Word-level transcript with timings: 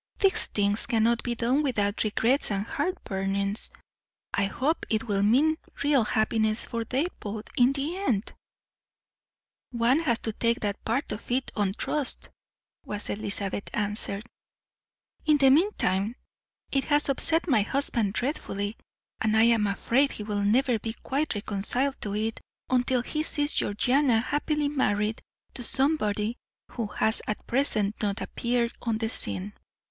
"These 0.17 0.47
things 0.47 0.87
cannot 0.87 1.21
be 1.21 1.35
done 1.35 1.61
without 1.61 2.03
regrets 2.03 2.49
and 2.49 2.65
heartburnings. 2.65 3.69
I 4.33 4.45
hope 4.45 4.87
it 4.89 5.03
will 5.03 5.21
mean 5.21 5.59
real 5.83 6.03
happiness 6.05 6.65
for 6.65 6.83
them 6.83 7.05
both 7.19 7.45
in 7.55 7.71
the 7.73 7.97
end." 7.97 8.33
"One 9.69 9.99
has 9.99 10.17
to 10.21 10.33
take 10.33 10.61
that 10.61 10.83
part 10.83 11.11
of 11.11 11.29
it 11.29 11.51
on 11.55 11.73
trust," 11.75 12.31
was 12.83 13.11
Elizabeth's 13.11 13.75
answer; 13.75 14.23
"in 15.27 15.37
the 15.37 15.51
meantime 15.51 16.15
it 16.71 16.85
has 16.85 17.07
upset 17.07 17.47
my 17.47 17.61
husband 17.61 18.13
dreadfully, 18.13 18.77
and 19.21 19.37
I 19.37 19.43
am 19.43 19.67
afraid 19.67 20.13
he 20.13 20.23
will 20.23 20.41
never 20.41 20.79
be 20.79 20.93
quite 21.03 21.35
reconciled 21.35 22.01
to 22.01 22.15
it 22.15 22.39
until 22.71 23.03
he 23.03 23.21
sees 23.21 23.53
Georgiana 23.53 24.19
happily 24.19 24.67
married 24.67 25.21
to 25.53 25.63
somebody 25.63 26.37
who 26.71 26.87
has 26.87 27.21
at 27.27 27.45
present 27.45 28.01
not 28.01 28.19
appeared 28.19 28.71
on 28.81 28.97
the 28.97 29.07
scene." 29.09 29.53